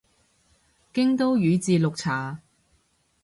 [0.93, 2.39] 京都宇治綠茶